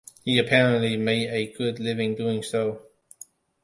[0.25, 2.81] He apparently made a good living doing so.